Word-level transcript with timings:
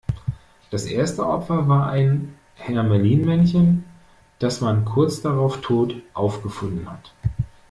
Das 0.71 0.85
erste 0.85 1.27
Opfer 1.27 1.67
war 1.67 1.91
ein 1.91 2.33
Hermelin-Männchen, 2.55 3.83
das 4.39 4.59
man 4.59 4.83
kurz 4.83 5.21
drauf 5.21 5.61
tot 5.61 5.93
aufgefunden 6.15 6.89
hat. 6.89 7.13